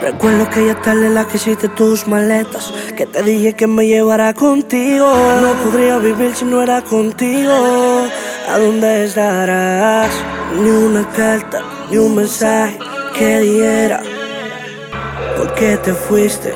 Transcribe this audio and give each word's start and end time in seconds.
Recuerdo 0.00 0.48
que 0.50 0.66
ya 0.66 0.74
tarde 0.82 1.10
la 1.10 1.26
que 1.26 1.36
hiciste 1.36 1.68
tus 1.68 2.06
maletas, 2.06 2.72
que 2.96 3.06
te 3.06 3.22
dije 3.22 3.54
que 3.54 3.66
me 3.66 3.86
llevara 3.86 4.34
contigo. 4.34 5.06
No 5.40 5.52
podría 5.64 5.98
vivir 5.98 6.34
si 6.34 6.44
no 6.44 6.62
era 6.62 6.82
contigo. 6.82 8.06
¿A 8.48 8.58
dónde 8.58 9.04
estarás? 9.04 10.10
Ni 10.60 10.70
una 10.70 11.08
carta, 11.10 11.62
ni 11.90 11.96
un 11.98 12.14
mensaje 12.14 12.78
que 13.18 13.40
diera. 13.40 14.02
¿Por 15.36 15.54
qué 15.54 15.76
te 15.78 15.92
fuiste? 15.92 16.54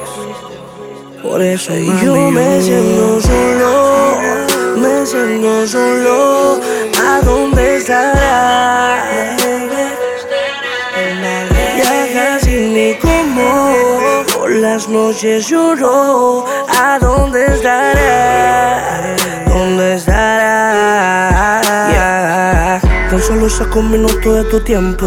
Por 1.22 1.42
eso 1.42 1.72
mami, 1.72 2.04
yo 2.04 2.30
me 2.30 2.62
siento 2.62 3.20
solo, 3.20 4.16
me 4.76 5.06
siento 5.06 5.66
solo. 5.66 6.60
Noches 14.90 15.48
lloro. 15.48 16.44
¿A 16.68 16.98
dónde 16.98 17.46
estará? 17.46 19.16
¿Dónde 19.46 19.94
estará? 19.94 21.60
Tan 23.10 23.20
solo 23.20 23.48
saco 23.48 23.78
un 23.80 23.90
minuto 23.90 24.34
de 24.34 24.44
tu 24.44 24.62
tiempo 24.62 25.06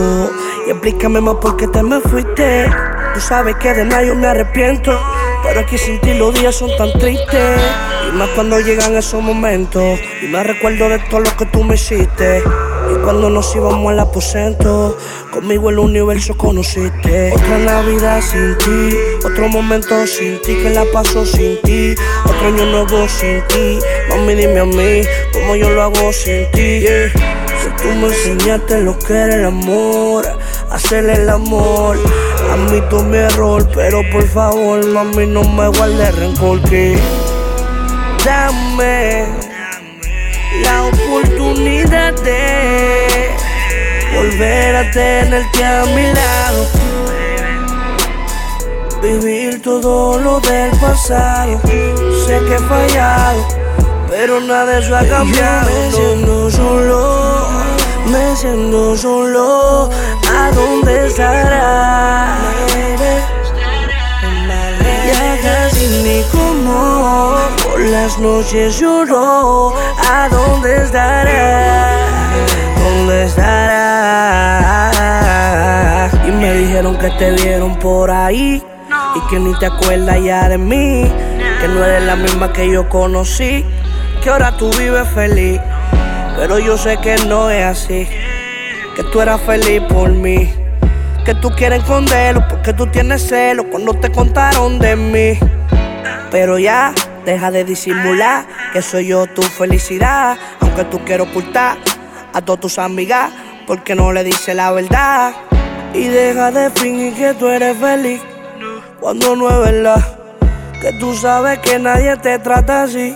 y 0.68 0.72
explícame 0.72 1.22
más 1.22 1.36
por 1.36 1.56
qué 1.58 1.68
te 1.68 1.84
me 1.84 2.00
fuiste. 2.02 2.70
Tú 3.14 3.20
sabes 3.20 3.56
que 3.58 3.74
de 3.74 3.86
nada 3.86 4.04
yo 4.04 4.16
me 4.16 4.28
arrepiento, 4.28 5.00
pero 5.44 5.60
aquí 5.62 5.78
sin 5.78 6.00
ti 6.02 6.14
los 6.14 6.34
días 6.34 6.56
son 6.56 6.70
tan 6.78 6.92
tristes. 6.94 7.62
Y 8.10 8.12
más 8.16 8.30
cuando 8.30 8.60
llegan 8.60 8.96
esos 8.96 9.22
momentos 9.22 10.00
y 10.22 10.28
me 10.28 10.44
recuerdo 10.44 10.90
de 10.90 11.00
todo 11.00 11.22
lo 11.22 11.38
que 11.38 11.46
tú 11.46 11.64
me 11.64 11.76
hiciste. 11.76 12.44
Cuando 13.02 13.30
nos 13.30 13.56
íbamos 13.56 13.92
al 13.92 14.00
aposento, 14.00 14.98
conmigo 15.32 15.70
el 15.70 15.80
universo 15.80 16.38
conociste. 16.38 17.32
Otra 17.34 17.58
Navidad 17.58 18.22
sin 18.22 18.58
ti, 18.58 18.96
otro 19.26 19.50
momento 19.50 20.06
sin 20.06 20.42
ti, 20.42 20.56
que 20.56 20.70
la 20.70 20.86
paso 20.92 21.26
sin 21.26 21.60
ti. 21.62 21.96
Otro 22.26 22.48
año 22.48 22.66
nuevo 22.66 23.08
sin 23.08 23.42
ti. 23.48 23.80
Mami, 24.10 24.36
dime 24.36 24.60
a 24.60 24.66
mí, 24.66 25.02
cómo 25.34 25.56
yo 25.56 25.70
lo 25.70 25.84
hago 25.84 26.14
sin 26.14 26.50
ti. 26.52 26.86
Si 26.86 27.70
tú 27.82 27.90
me 28.00 28.08
enseñaste 28.08 28.82
lo 28.82 28.98
que 29.00 29.14
era 29.14 29.36
el 29.36 29.46
amor, 29.46 30.26
hacer 30.70 31.10
el 31.10 31.30
amor. 31.30 31.98
A 32.52 32.56
mí 32.56 32.82
tú 32.90 33.02
mi 33.04 33.18
error, 33.18 33.68
pero 33.74 34.02
por 34.12 34.28
favor, 34.28 34.86
mami, 34.86 35.26
no 35.26 35.44
me 35.44 35.68
guardes 35.70 36.16
rencor. 36.16 36.62
Que 36.64 36.98
dame 38.26 39.53
la 40.62 40.84
oportunidad 40.84 42.14
de 42.22 43.30
volver 44.16 44.76
a 44.76 44.92
tenerte 44.92 45.66
a 45.66 45.86
mi 45.86 46.06
lado. 46.14 46.68
Vivir 49.02 49.62
todo 49.62 50.20
lo 50.20 50.40
del 50.40 50.72
pasado. 50.80 51.60
Sé 52.26 52.40
que 52.48 52.56
he 52.56 52.60
fallado, 52.60 53.46
pero 54.10 54.40
nada 54.40 54.66
de 54.66 54.80
eso 54.80 54.96
ha 54.96 55.06
cambiado. 55.06 55.70
me 55.70 55.92
siento 55.92 56.52
solo, 56.52 57.48
me 58.06 58.36
siento 58.36 58.96
solo. 58.96 59.90
¿A 60.32 60.52
dónde 60.52 61.08
estará? 61.08 62.38
Ya 65.06 65.38
casi 65.42 65.86
ni 66.04 66.24
como 66.32 66.93
las 67.84 68.18
noches 68.20 68.80
lloro. 68.80 69.74
¿A 70.10 70.30
dónde 70.30 70.78
estará? 70.78 71.98
¿Dónde 72.78 73.26
estará? 73.26 74.92
Y 76.28 76.32
me 76.32 76.54
dijeron 76.54 76.98
que 76.98 77.10
te 77.12 77.32
vieron 77.32 77.76
por 77.80 78.10
ahí 78.12 78.64
y 79.16 79.22
que 79.30 79.40
ni 79.40 79.54
te 79.60 79.66
acuerdas 79.66 80.22
ya 80.24 80.50
de 80.50 80.58
mí. 80.58 81.12
Que 81.60 81.68
no 81.68 81.84
eres 81.84 82.04
la 82.04 82.16
misma 82.16 82.54
que 82.54 82.72
yo 82.72 82.88
conocí. 82.90 83.66
Que 84.22 84.30
ahora 84.30 84.56
tú 84.58 84.70
vives 84.78 85.08
feliz. 85.10 85.60
Pero 86.38 86.60
yo 86.60 86.78
sé 86.78 86.98
que 86.98 87.16
no 87.28 87.50
es 87.50 87.66
así. 87.66 88.08
Que 88.96 89.04
tú 89.12 89.22
eras 89.22 89.42
feliz 89.42 89.82
por 89.90 90.10
mí. 90.10 90.54
Que 91.26 91.36
tú 91.36 91.50
quieres 91.52 91.80
esconderlo 91.80 92.46
porque 92.50 92.74
tú 92.74 92.88
tienes 92.88 93.28
celos 93.28 93.66
cuando 93.72 93.94
te 93.94 94.12
contaron 94.12 94.80
de 94.80 94.96
mí. 94.96 95.40
Pero 96.32 96.58
ya 96.58 96.94
Deja 97.26 97.52
de 97.52 97.64
disimular 97.64 98.46
que 98.74 98.82
soy 98.82 99.08
yo 99.08 99.28
tu 99.28 99.42
felicidad. 99.42 100.38
Aunque 100.60 100.84
tú 100.86 101.00
quieras 101.06 101.28
ocultar 101.30 101.78
a 102.34 102.42
todas 102.42 102.62
tus 102.62 102.80
amigas, 102.80 103.32
porque 103.66 103.96
no 103.96 104.12
le 104.12 104.24
dices 104.24 104.56
la 104.56 104.72
verdad. 104.72 105.34
Y 105.94 106.06
deja 106.06 106.52
de 106.52 106.70
fingir 106.72 107.14
que 107.14 107.34
tú 107.36 107.48
eres 107.48 107.78
feliz 107.78 108.22
cuando 109.00 109.36
no 109.36 109.50
es 109.50 109.72
verdad. 109.72 110.20
Que 110.82 110.92
tú 111.00 111.16
sabes 111.16 111.60
que 111.60 111.80
nadie 111.80 112.18
te 112.18 112.40
trata 112.40 112.84
así. 112.84 113.16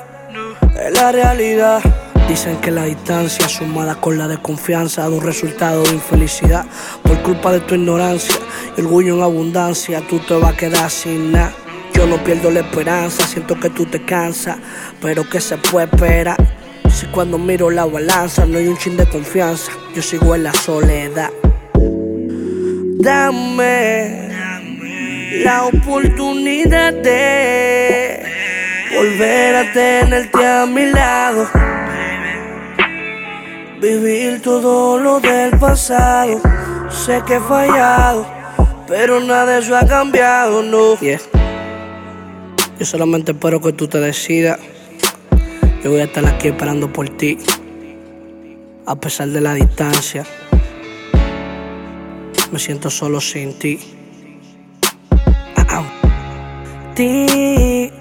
Es 0.80 0.92
la 0.94 1.12
realidad. 1.12 1.82
Dicen 2.30 2.58
que 2.58 2.72
la 2.72 2.84
distancia 2.84 3.48
sumada 3.48 3.96
con 3.96 4.18
la 4.18 4.28
desconfianza 4.28 5.02
da 5.04 5.10
un 5.10 5.22
resultado 5.22 5.84
de 5.84 5.94
infelicidad. 5.94 6.66
Por 7.02 7.22
culpa 7.24 7.52
de 7.52 7.62
tu 7.62 7.76
ignorancia 7.76 8.36
y 8.78 8.82
orgullo 8.82 9.16
en 9.16 9.24
abundancia, 9.24 10.02
tú 10.08 10.20
te 10.20 10.36
vas 10.36 10.54
a 10.54 10.58
quedar 10.58 10.90
sin 10.90 11.32
nada. 11.32 11.54
Yo 11.98 12.06
no 12.06 12.24
pierdo 12.24 12.52
la 12.52 12.60
esperanza, 12.60 13.26
siento 13.26 13.60
que 13.60 13.72
tú 13.72 13.88
te 13.88 14.00
cansas, 14.06 14.58
pero 15.02 15.28
que 15.28 15.42
se 15.42 15.58
puede 15.58 15.88
esperar. 15.88 16.38
Si 16.92 17.08
cuando 17.08 17.40
miro 17.40 17.72
la 17.72 17.86
balanza 17.86 18.46
no 18.46 18.60
hay 18.60 18.68
un 18.68 18.78
chin 18.78 18.96
de 18.96 19.10
confianza, 19.10 19.72
yo 19.96 20.04
sigo 20.04 20.36
en 20.36 20.44
la 20.44 20.54
soledad. 20.54 21.32
Dame 23.00 24.30
la 25.44 25.64
oportunidad 25.64 26.94
de 26.94 28.24
volver 28.96 29.56
a 29.56 29.74
tenerte 29.74 30.46
a 30.46 30.68
mi 30.68 30.92
lado. 30.92 31.50
Vivir 33.82 34.40
todo 34.44 35.00
lo 35.00 35.20
del 35.20 35.58
pasado. 35.58 36.42
Sé 36.92 37.24
que 37.26 37.38
he 37.38 37.40
fallado, 37.40 38.28
pero 38.88 39.20
nada 39.20 39.54
de 39.54 39.60
eso 39.62 39.76
ha 39.76 39.88
cambiado, 39.88 40.62
no. 40.62 40.96
Yo 42.80 42.86
solamente 42.86 43.32
espero 43.32 43.60
que 43.62 43.74
tú 43.74 43.88
te 43.88 44.00
decidas. 44.00 44.60
Yo 45.84 45.92
voy 45.92 46.02
a 46.02 46.06
estar 46.06 46.26
aquí 46.26 46.50
esperando 46.50 46.92
por 46.92 47.10
ti. 47.10 47.38
A 48.86 48.96
pesar 48.96 49.30
de 49.30 49.42
la 49.42 49.54
distancia. 49.54 50.26
Me 52.52 52.60
siento 52.60 52.90
solo 52.90 53.20
sin 53.20 53.58
ti. 53.60 53.98
Ti, 56.98 57.92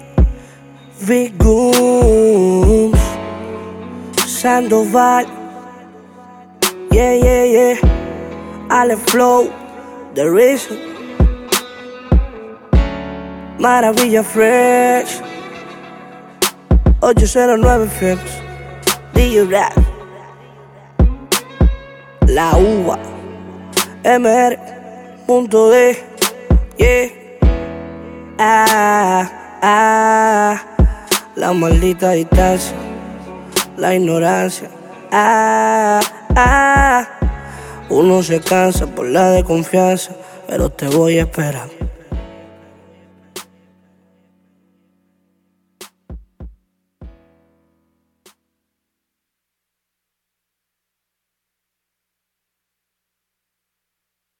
Vigums, 1.05 2.97
Sandoval. 4.25 5.27
Yeah, 6.89 7.13
yeah, 7.13 7.45
yeah. 7.45 7.77
Ale 8.71 8.97
Flow, 8.97 9.51
The 10.15 10.27
Reason. 10.27 10.86
Maravilla 13.59 14.23
Fresh. 14.23 15.21
809 16.99 17.89
Films 17.89 18.31
DJ 19.13 19.45
Rap. 19.49 19.73
La 22.27 22.55
uva. 22.55 22.99
MR 24.03 24.59
Punto 25.25 25.71
D. 25.71 25.97
Yeah. 26.77 27.09
Ah, 28.37 29.59
ah. 29.63 30.61
La 31.35 31.51
maldita 31.53 32.11
distancia. 32.11 32.77
La 33.75 33.95
ignorancia. 33.95 34.69
Ah, 35.11 35.99
ah. 36.35 37.07
Uno 37.89 38.21
se 38.21 38.39
cansa 38.39 38.85
por 38.85 39.07
la 39.07 39.29
desconfianza 39.29 40.11
Pero 40.45 40.69
te 40.69 40.89
voy 40.89 41.19
a 41.19 41.21
esperar 41.21 41.86